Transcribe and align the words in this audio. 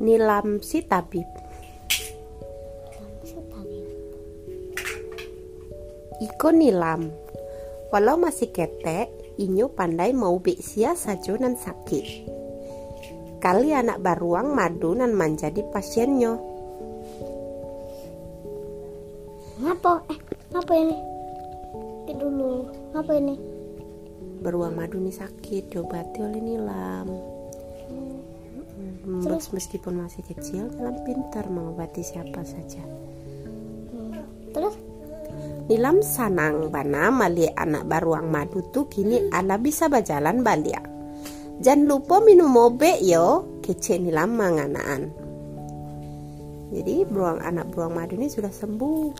Nilam 0.00 0.64
si 0.64 0.80
tabib. 0.80 1.28
Iko 6.20 6.48
nilam. 6.56 7.12
Walau 7.92 8.16
masih 8.16 8.48
ketek, 8.48 9.12
inyo 9.36 9.76
pandai 9.76 10.16
mau 10.16 10.40
sia 10.56 10.96
sajo 10.96 11.36
nan 11.36 11.52
sakit. 11.52 12.28
Kali 13.44 13.76
anak 13.76 14.00
baruang 14.00 14.56
madu 14.56 14.96
nan 14.96 15.12
menjadi 15.12 15.64
pasiennya. 15.68 16.36
Ngapa? 19.60 20.00
Eh, 20.08 20.18
ngapa 20.52 20.72
ini? 20.80 20.96
Itu 22.08 22.24
dulu. 22.24 22.72
Ngapa 22.96 23.12
ini? 23.20 23.36
Beruang 24.40 24.80
madu 24.80 24.96
nih 24.96 25.12
sakit 25.12 25.72
diobati 25.72 26.24
oleh 26.24 26.40
nilam. 26.40 27.08
Hmm, 27.92 28.29
Terus? 29.24 29.50
meskipun 29.50 30.04
masih 30.04 30.22
kecil, 30.24 30.70
nilam 30.76 30.96
pintar 31.02 31.48
mengobati 31.48 32.04
siapa 32.04 32.44
saja. 32.44 32.82
Terus? 34.50 34.76
Nilam 35.70 36.02
sanang 36.02 36.68
bana 36.74 37.14
mali 37.14 37.46
anak 37.46 37.86
baruang 37.86 38.26
madu 38.26 38.60
tuh 38.74 38.90
kini 38.90 39.30
ala 39.30 39.56
bisa 39.56 39.86
berjalan 39.86 40.42
balik. 40.42 40.82
Jangan 41.60 41.86
lupa 41.86 42.18
minum 42.24 42.50
obe 42.56 42.98
yo, 43.04 43.60
kece 43.62 44.00
nilam 44.00 44.34
manganaan. 44.34 45.12
Jadi 46.70 47.02
beruang 47.02 47.42
anak 47.42 47.70
beruang 47.74 47.98
madu 47.98 48.14
ini 48.14 48.30
sudah 48.30 48.50
sembuh. 48.50 49.10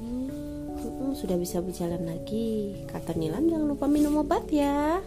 Mm, 0.00 1.12
sudah 1.12 1.36
bisa 1.36 1.60
berjalan 1.60 2.06
lagi. 2.08 2.80
Kata 2.88 3.12
Nilam 3.12 3.48
jangan 3.48 3.66
lupa 3.68 3.84
minum 3.90 4.24
obat 4.24 4.48
ya. 4.48 5.02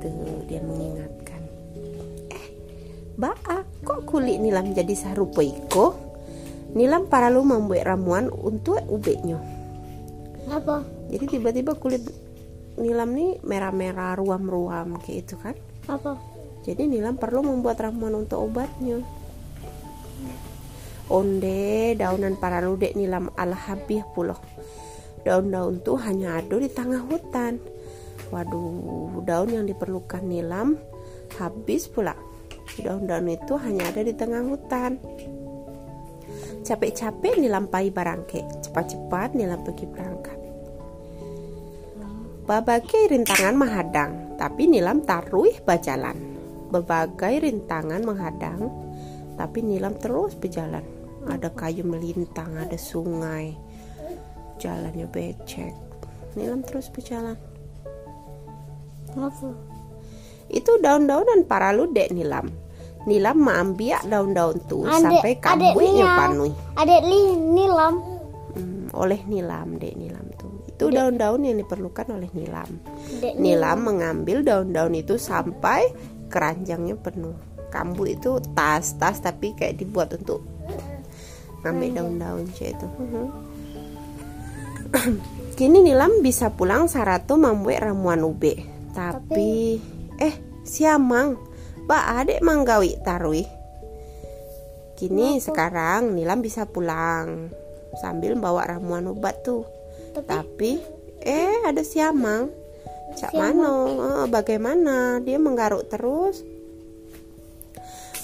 Tuh 0.00 0.44
dia 0.48 0.60
mengingatkan. 0.64 1.35
Kok 3.86 4.02
kulit 4.02 4.42
Nilam 4.42 4.74
jadi 4.74 4.98
sarupa 4.98 5.46
iko? 5.46 5.94
Nilam 6.74 7.06
paralu 7.06 7.46
membuat 7.46 7.86
ramuan 7.86 8.26
untuk 8.34 8.82
ubeknya. 8.90 9.38
Apa? 10.50 10.82
Jadi 11.06 11.38
tiba-tiba 11.38 11.78
kulit 11.78 12.02
Nilam 12.82 13.14
nih 13.14 13.38
merah-merah 13.46 14.18
ruam-ruam 14.18 14.98
kayak 14.98 15.18
itu 15.22 15.34
kan. 15.38 15.54
Apa? 15.86 16.18
Jadi 16.66 16.90
Nilam 16.90 17.14
perlu 17.14 17.46
membuat 17.46 17.78
ramuan 17.78 18.26
untuk 18.26 18.42
obatnya. 18.42 18.98
Onde 21.06 21.94
daunan 21.94 22.34
paralu 22.34 22.90
dek 22.90 22.98
Nilam 22.98 23.30
ala 23.38 23.54
habis 23.54 24.02
pula. 24.10 24.34
Daun-daun 25.22 25.78
tuh 25.78 25.94
hanya 26.02 26.42
ada 26.42 26.58
di 26.58 26.66
tengah 26.66 27.06
hutan. 27.06 27.62
Waduh, 28.34 29.22
daun 29.22 29.54
yang 29.54 29.62
diperlukan 29.62 30.26
Nilam 30.26 30.74
habis 31.38 31.86
pula. 31.86 32.25
Daun-daun 32.80 33.28
itu 33.32 33.54
hanya 33.56 33.88
ada 33.88 34.04
di 34.04 34.12
tengah 34.12 34.44
hutan. 34.44 35.00
Capek-capek 36.66 37.38
Nilam 37.38 37.70
pai 37.70 37.94
barangke, 37.94 38.42
cepat-cepat 38.60 39.38
Nilam 39.38 39.62
pergi 39.62 39.86
berangkat. 39.86 40.38
Berbagai 42.46 43.10
rintangan 43.10 43.54
menghadang, 43.54 44.34
tapi 44.34 44.66
Nilam 44.66 45.02
taruh 45.06 45.50
berjalan. 45.62 46.18
Berbagai 46.70 47.42
rintangan 47.46 48.02
menghadang, 48.02 48.70
tapi 49.38 49.62
Nilam 49.62 49.94
terus 49.96 50.34
berjalan. 50.34 50.82
Ada 51.26 51.50
kayu 51.54 51.82
melintang, 51.82 52.54
ada 52.54 52.78
sungai, 52.78 53.54
jalannya 54.58 55.06
becek. 55.10 55.74
Nilam 56.34 56.66
terus 56.66 56.90
berjalan. 56.90 57.38
Apa? 59.16 59.50
Itu 60.50 60.78
daun-daunan 60.78 61.46
paralu 61.48 61.90
dek 61.90 62.10
Nilam. 62.14 62.65
Nilam 63.06 63.38
mengambil 63.38 64.02
daun-daun 64.02 64.58
tuh 64.66 64.82
Adek- 64.82 64.98
sampai 64.98 65.32
Nilam. 65.94 66.18
panui. 66.18 66.50
Adek 66.74 67.02
li 67.06 67.20
nilam. 67.38 67.94
Hmm, 68.52 68.90
oleh 68.92 69.20
Nilam 69.24 69.78
dek 69.78 69.94
Nilam 69.94 70.26
tuh. 70.34 70.50
Itu 70.66 70.90
daun-daun 70.90 71.46
yang 71.46 71.56
diperlukan 71.56 72.06
oleh 72.10 72.26
Nilam. 72.34 72.66
Adek 73.22 73.34
Nilam 73.38 73.78
mengambil 73.80 74.42
daun-daun 74.42 74.94
itu 74.98 75.14
sampai 75.16 75.86
keranjangnya 76.26 76.98
penuh. 76.98 77.38
Kambu 77.70 78.10
itu 78.10 78.42
tas-tas 78.58 79.22
tapi 79.22 79.54
kayak 79.54 79.78
dibuat 79.78 80.10
untuk 80.10 80.42
ngambil 81.62 81.90
daun-daun 81.94 82.44
cek 82.50 82.74
itu. 82.74 82.86
Mhm. 82.90 83.26
Kini 85.56 85.80
Nilam 85.80 86.20
bisa 86.20 86.52
pulang 86.52 86.84
Sarato 86.86 87.38
membuat 87.38 87.86
ramuan 87.86 88.20
ube. 88.22 88.60
Tapi, 88.92 89.76
eh 90.16 90.34
siamang, 90.62 91.36
ba 91.86 92.18
adek 92.20 92.42
manggawi 92.42 92.98
tarui. 93.00 93.46
Kini 94.98 95.38
sekarang 95.38 96.18
Nilam 96.18 96.42
bisa 96.42 96.66
pulang 96.66 97.52
sambil 97.96 98.34
bawa 98.34 98.66
ramuan 98.66 99.06
obat 99.06 99.46
tuh. 99.46 99.62
Tapi 100.12 100.26
Tapi 100.26 100.72
eh 101.22 101.62
ada 101.62 101.80
siamang. 101.86 102.50
Cak 103.16 103.32
Siamang. 103.32 103.54
mano, 103.56 103.74
eh, 104.02 104.26
bagaimana? 104.28 105.22
Dia 105.22 105.38
menggaruk 105.38 105.86
terus. 105.88 106.42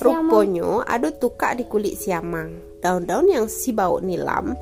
Rupanya 0.02 0.82
ada 0.82 1.14
tukak 1.14 1.54
di 1.54 1.64
kulit 1.70 1.94
siamang. 1.94 2.58
Daun-daun 2.82 3.30
yang 3.30 3.46
si 3.46 3.70
bau 3.70 4.02
nilam, 4.02 4.58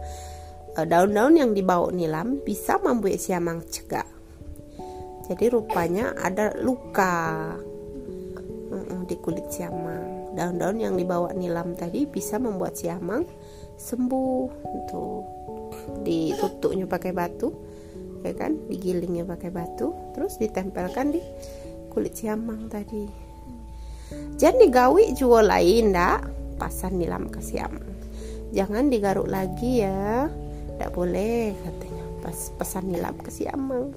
eh, 0.77 0.87
daun-daun 0.87 1.41
yang 1.41 1.51
dibawa 1.57 1.89
nilam 1.89 2.45
bisa 2.45 2.77
membuat 2.79 3.17
siamang 3.17 3.65
cegak. 3.65 4.07
Jadi 5.31 5.47
rupanya 5.49 6.13
ada 6.19 6.53
luka 6.59 7.55
Di 9.07 9.17
kulit 9.19 9.51
siamang. 9.51 10.35
Daun-daun 10.39 10.79
yang 10.79 10.95
dibawa 10.95 11.35
nilam 11.35 11.75
tadi 11.75 12.07
bisa 12.07 12.39
membuat 12.39 12.79
siamang 12.79 13.27
sembuh. 13.75 14.47
Tuh 14.87 15.23
ditutupnya 16.07 16.87
pakai 16.87 17.11
batu, 17.11 17.51
ya 18.23 18.31
kan? 18.39 18.55
Digilingnya 18.71 19.27
pakai 19.27 19.51
batu, 19.51 19.91
terus 20.15 20.39
ditempelkan 20.39 21.11
di 21.11 21.23
kulit 21.91 22.15
siamang 22.15 22.71
tadi. 22.71 23.11
Jangan 24.39 24.59
digawi 24.63 25.15
juga 25.19 25.59
lain, 25.59 25.91
dak. 25.95 26.31
Pasan 26.59 27.01
nilam 27.01 27.27
ke 27.33 27.41
siamang. 27.43 27.91
Jangan 28.51 28.91
digaruk 28.91 29.31
lagi 29.31 29.83
ya. 29.83 30.27
Tidak 30.31 30.91
boleh 30.93 31.55
katanya. 31.55 32.05
Pas 32.21 32.39
pesan 32.59 32.91
nilam 32.91 33.17
ke 33.17 33.31
siamang. 33.33 33.95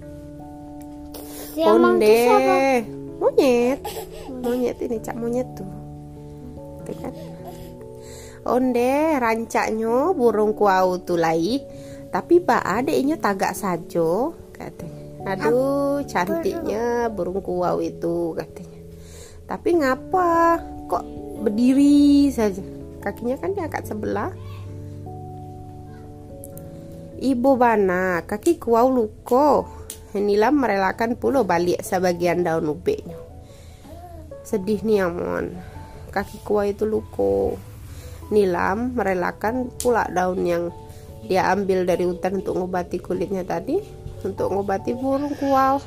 siamang 1.53 2.01
itu 2.01 2.17
siapa? 2.25 2.55
Monyet. 3.23 3.79
Monyet 4.43 4.77
ini 4.83 4.99
cak 4.99 5.15
monyet 5.15 5.47
tuh. 5.55 5.69
Kan? 6.83 7.15
Onde 8.43 9.15
rancaknya 9.23 10.11
burung 10.11 10.51
kuau 10.51 10.99
tuh 10.99 11.15
lai 11.15 11.63
tapi 12.11 12.43
pak 12.43 12.59
adeknya 12.59 13.15
tagak 13.15 13.55
sajo 13.55 14.35
katanya. 14.51 15.23
Aduh 15.23 16.03
cantiknya 16.03 17.07
burung 17.07 17.39
kuau 17.39 17.79
itu 17.79 18.35
katanya. 18.35 18.79
Tapi 19.47 19.69
ngapa 19.79 20.59
kok 20.91 21.07
berdiri 21.39 22.27
saja? 22.27 22.59
Kakinya 22.99 23.39
kan 23.39 23.55
diangkat 23.55 23.87
sebelah. 23.87 24.35
Ibu 27.23 27.55
bana, 27.55 28.27
kaki 28.27 28.59
kuau 28.59 28.91
luko. 28.91 29.63
Nilam 30.11 30.59
merelakan 30.59 31.15
pulau 31.15 31.47
balik 31.47 31.79
sebagian 31.79 32.43
daun 32.43 32.67
ubeknya. 32.67 33.15
Sedih 34.43 34.83
nih 34.83 35.07
amon. 35.07 35.55
Kaki 36.11 36.43
kuau 36.43 36.67
itu 36.67 36.83
luko. 36.83 37.55
Nilam 38.27 38.91
merelakan 38.91 39.71
pula 39.79 40.03
daun 40.11 40.43
yang 40.43 40.67
dia 41.23 41.47
ambil 41.47 41.87
dari 41.87 42.03
hutan 42.03 42.43
untuk 42.43 42.59
ngobati 42.59 42.99
kulitnya 42.99 43.47
tadi 43.47 43.79
untuk 44.27 44.51
ngobati 44.51 44.91
burung 44.91 45.31
kuau. 45.39 45.79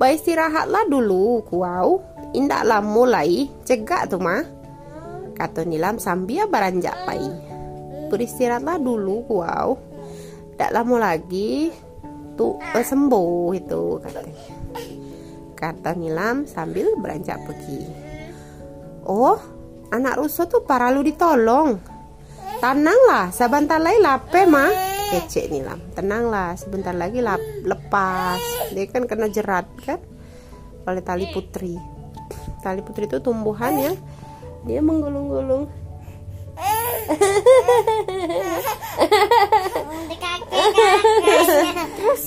Baik 0.00 0.24
istirahatlah 0.24 0.88
dulu 0.88 1.44
kuau. 1.44 2.00
Indaklah 2.32 2.80
mulai 2.80 3.44
cegak 3.68 4.08
tuh 4.08 4.24
mah. 4.24 4.40
Kata 5.36 5.68
Nilam 5.68 6.00
sambil 6.00 6.48
beranjak 6.48 6.96
pai. 7.04 7.28
Beristirahatlah 8.08 8.80
dulu 8.80 9.28
kuau. 9.28 9.87
Tidak 10.58 10.74
lama 10.74 10.98
lagi 10.98 11.70
tuh 12.34 12.58
eh, 12.74 12.82
sembuh 12.82 13.54
itu 13.54 14.02
katanya. 14.02 14.34
Kata 15.54 15.94
Nilam 15.94 16.50
sambil 16.50 16.98
beranjak 16.98 17.38
pergi. 17.46 17.86
Oh, 19.06 19.38
anak 19.94 20.18
rusuh 20.18 20.50
tuh 20.50 20.66
paralu 20.66 21.14
ditolong. 21.14 21.78
Tenanglah, 22.58 23.30
sebentar 23.30 23.78
lagi 23.78 24.02
lape 24.02 24.42
mah. 24.50 24.66
Kece 25.14 25.46
Nilam, 25.46 25.78
tenanglah, 25.94 26.58
sebentar 26.58 26.90
lagi 26.90 27.22
lap, 27.22 27.38
lepas. 27.62 28.42
Dia 28.74 28.90
kan 28.90 29.06
kena 29.06 29.30
jerat 29.30 29.70
kan 29.86 30.02
oleh 30.90 31.06
tali 31.06 31.30
putri. 31.30 31.78
Tali 32.66 32.82
putri 32.82 33.06
itu 33.06 33.22
tumbuhan 33.22 33.78
yang 33.78 33.94
dia 34.66 34.82
menggulung-gulung. 34.82 35.70
Terus 41.98 42.22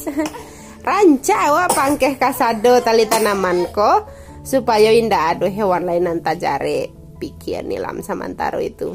ranca 0.81 1.39
wa 1.53 1.65
pangkeh 1.69 2.17
kasado 2.17 2.81
tali 2.81 3.05
tanaman 3.05 3.69
ko 3.69 4.05
supaya 4.41 4.89
indah 4.89 5.37
ada 5.37 5.45
hewan 5.45 5.85
lain 5.85 6.09
nanti 6.09 6.33
jare 6.41 6.89
pikir 7.21 7.61
Nilam 7.61 8.01
Samantaro 8.01 8.57
itu. 8.57 8.89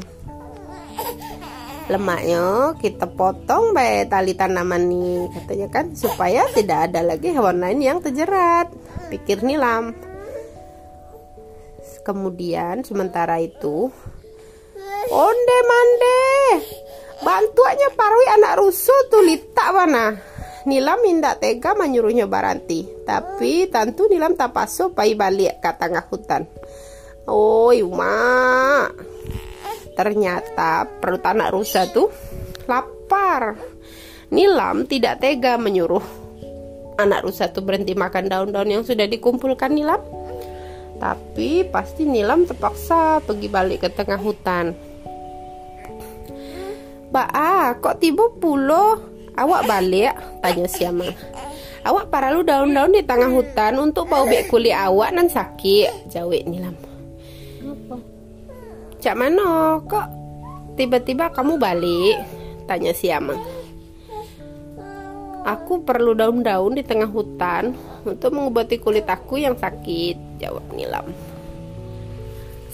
Lemaknya 1.87 2.75
kita 2.83 3.07
potong 3.07 3.71
baik 3.71 4.11
tali 4.11 4.35
tanaman 4.35 4.91
nih 4.91 5.31
katanya 5.31 5.67
kan 5.71 5.95
supaya 5.95 6.43
tidak 6.51 6.91
ada 6.91 6.99
lagi 6.99 7.31
hewan 7.31 7.63
lain 7.63 7.79
yang 7.79 8.03
terjerat. 8.03 8.67
Pikir 9.07 9.39
Nilam 9.47 9.95
kemudian 12.07 12.87
sementara 12.87 13.39
itu 13.43 13.91
onde 15.11 15.57
mande 15.67 16.19
bantuannya 17.23 17.89
parwi 17.95 18.25
anak 18.39 18.53
rusuh 18.61 19.01
tuh 19.11 19.23
lita 19.23 19.73
mana 19.73 20.15
Nilam 20.67 20.99
minta 20.99 21.39
tega 21.39 21.71
menyuruhnya 21.79 22.27
Baranti 22.27 22.83
tapi 23.07 23.71
tentu 23.71 24.11
Nilam 24.11 24.35
tak 24.35 24.51
paso 24.51 24.91
pai 24.91 25.15
balik 25.15 25.63
ke 25.63 25.71
tengah 25.79 26.03
hutan 26.11 26.43
Oi, 27.27 27.83
Uma. 27.83 28.87
Ternyata 29.99 30.87
perut 30.87 31.19
anak 31.27 31.51
rusa 31.51 31.83
tuh 31.91 32.07
lapar. 32.63 33.59
Nilam 34.31 34.87
tidak 34.87 35.19
tega 35.19 35.59
menyuruh 35.59 36.03
anak 36.95 37.27
rusa 37.27 37.51
tuh 37.51 37.67
berhenti 37.67 37.99
makan 37.99 38.31
daun-daun 38.31 38.71
yang 38.71 38.83
sudah 38.87 39.11
dikumpulkan 39.11 39.75
Nilam. 39.75 39.99
Tapi 41.03 41.67
pasti 41.67 42.07
Nilam 42.07 42.47
terpaksa 42.47 43.19
pergi 43.27 43.51
balik 43.51 43.83
ke 43.83 43.89
tengah 43.91 44.23
hutan. 44.23 44.86
Ba, 47.07 47.25
kok 47.79 48.03
tiba 48.03 48.27
pulo? 48.37 48.99
Awak 49.37 49.63
balik? 49.69 50.13
Tanya 50.43 50.67
Siamang. 50.67 51.13
Awak 51.87 52.11
para 52.11 52.33
lu 52.35 52.43
daun-daun 52.43 52.91
di 52.91 52.99
tengah 52.99 53.31
hutan 53.31 53.79
untuk 53.79 54.11
bau 54.11 54.27
bek 54.27 54.51
kulit 54.51 54.75
awak 54.75 55.15
nan 55.15 55.31
sakit. 55.31 56.11
Jawab 56.11 56.43
Nilam. 56.43 56.75
Cak 58.99 59.15
mana? 59.15 59.79
Kok 59.87 60.07
tiba-tiba 60.75 61.31
kamu 61.31 61.55
balik? 61.55 62.17
Tanya 62.67 62.91
si 62.91 63.07
Amang. 63.07 63.39
Aku 65.47 65.79
perlu 65.87 66.11
daun-daun 66.11 66.75
di 66.75 66.83
tengah 66.83 67.07
hutan 67.07 67.71
untuk 68.03 68.35
mengobati 68.35 68.83
kulit 68.83 69.07
aku 69.07 69.39
yang 69.39 69.55
sakit, 69.55 70.43
jawab 70.43 70.67
Nilam. 70.75 71.07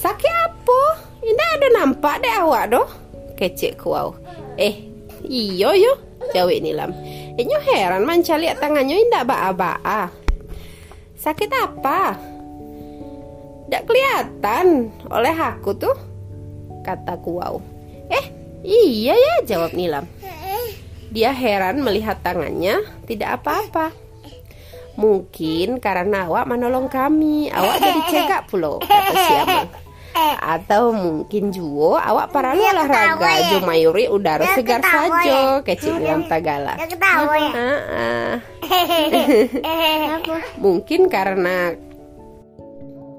Sakit 0.01 0.33
apa? 0.33 0.81
Ini 1.21 1.43
ada 1.59 1.67
nampak 1.77 2.25
deh 2.25 2.33
awak 2.33 2.73
doh. 2.73 2.89
Kecek 3.37 3.77
kuau. 3.77 4.17
Eh, 4.53 4.85
iyo 5.25 5.73
yo, 5.73 5.93
jawab 6.33 6.61
Nilam. 6.61 6.93
Inyo 7.33 7.59
heran 7.65 8.05
mencari 8.05 8.53
tangannya 8.53 9.01
indah 9.01 9.25
ba-ba. 9.25 9.81
Sakit 11.17 11.49
apa? 11.49 12.13
Tidak 13.65 13.83
kelihatan 13.89 14.93
oleh 15.09 15.33
aku 15.33 15.73
tuh 15.73 15.95
kata 16.85 17.17
Kuau. 17.23 17.57
Eh, 18.13 18.25
iya 18.61 19.17
ya, 19.17 19.35
jawab 19.57 19.73
Nilam. 19.73 20.05
Dia 21.09 21.33
heran 21.33 21.81
melihat 21.81 22.21
tangannya, 22.21 22.85
tidak 23.09 23.41
apa-apa. 23.41 23.93
Mungkin 24.93 25.81
karena 25.81 26.29
awak 26.29 26.45
menolong 26.45 26.85
kami, 26.85 27.49
awak 27.49 27.81
jadi 27.81 28.01
cegak 28.13 28.43
pulo, 28.49 28.77
kata 28.85 29.81
Siamang. 30.13 30.37
Atau 30.39 30.93
mungkin 30.93 31.49
juga 31.49 32.05
awak 32.05 32.29
para 32.29 32.53
lu 32.53 32.61
olahraga, 32.61 33.31
jo 33.49 33.57
mayuri 33.65 34.05
udara 34.07 34.45
segar 34.53 34.81
saja, 34.85 35.61
kecil 35.65 35.97
dalam 35.99 36.29
Tagala. 36.29 36.77
Mungkin 40.63 41.11
karena 41.11 41.75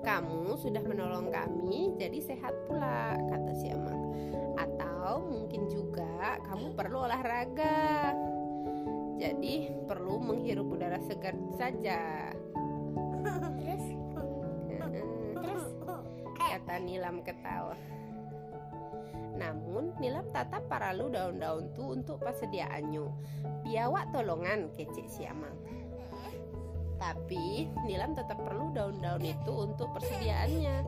kamu 0.04 0.56
sudah 0.60 0.82
menolong 0.86 1.28
kami, 1.34 1.92
jadi 1.98 2.18
sehat 2.22 2.54
pula, 2.70 3.18
kata 3.18 3.52
Siamang. 3.58 4.02
Atau 4.54 5.26
mungkin 5.28 5.66
juga 5.68 6.38
kamu 6.48 6.78
perlu 6.78 7.04
olahraga, 7.04 8.14
jadi 9.18 9.74
perlu 9.84 10.22
menghirup 10.22 10.70
udara 10.70 10.98
segar 11.04 11.34
saja. 11.58 12.30
Kata 16.74 16.90
Nilam 16.90 17.22
ketawa. 17.22 17.78
Namun 19.38 19.94
Nilam 20.02 20.26
tatap 20.34 20.66
paralu 20.66 21.06
daun-daun 21.06 21.70
tu 21.70 21.94
untuk 21.94 22.18
persediaannya. 22.18 23.06
Biawak 23.62 24.10
tolongan 24.10 24.74
kecek 24.74 25.06
Siamang. 25.06 25.54
Tapi 26.98 27.70
Nilam 27.86 28.18
tetap 28.18 28.42
perlu 28.42 28.74
daun-daun 28.74 29.22
itu 29.22 29.54
untuk 29.54 29.86
persediaannya. 29.94 30.82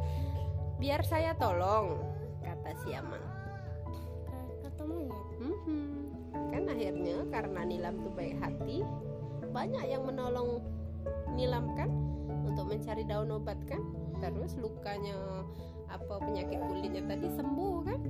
Biar 0.83 1.07
saya 1.07 1.39
tolong, 1.39 2.03
kata 2.43 2.75
Siamang. 2.83 3.23
Kata 4.67 4.83
monyet. 4.91 5.23
Mhm. 5.39 5.87
Kan 6.51 6.63
akhirnya 6.67 7.17
karena 7.31 7.63
Nilam 7.63 8.03
tuh 8.03 8.11
baik 8.11 8.35
hati, 8.43 8.83
banyak 9.55 9.87
yang 9.87 10.03
menolong 10.03 10.59
Nilam 11.39 11.79
kan 11.79 11.95
untuk 12.43 12.75
mencari 12.75 13.07
daun 13.07 13.31
obat 13.39 13.63
kan. 13.71 13.87
Terus 14.17 14.57
lukanya 14.57 15.45
apa 15.87 16.15
penyakit 16.23 16.59
kulitnya 16.59 17.03
tadi 17.07 17.29
sembuh 17.31 17.77
kan? 17.87 18.01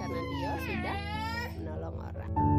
Karena 0.00 0.20
dia 0.20 0.52
sudah 0.64 0.96
menolong 1.58 1.96
orang. 1.98 2.49